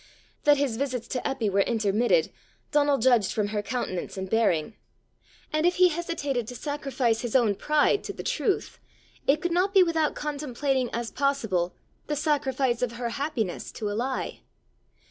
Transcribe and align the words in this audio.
That 0.45 0.57
his 0.57 0.77
visits 0.77 1.07
to 1.09 1.19
Eppy 1.19 1.47
were 1.47 1.59
intermitted, 1.61 2.31
Donal 2.71 2.97
judged 2.97 3.31
from 3.31 3.49
her 3.49 3.61
countenance 3.61 4.17
and 4.17 4.27
bearing; 4.27 4.73
and 5.53 5.63
if 5.63 5.75
he 5.75 5.89
hesitated 5.89 6.47
to 6.47 6.55
sacrifice 6.55 7.21
his 7.21 7.35
own 7.35 7.53
pride 7.53 8.03
to 8.05 8.13
the 8.13 8.23
truth, 8.23 8.79
it 9.27 9.43
could 9.43 9.51
not 9.51 9.75
be 9.75 9.83
without 9.83 10.15
contemplating 10.15 10.89
as 10.91 11.11
possible 11.11 11.75
the 12.07 12.15
sacrifice 12.15 12.81
of 12.81 12.93
her 12.93 13.09
happiness 13.09 13.71
to 13.73 13.91
a 13.91 13.93
lie. 13.93 14.41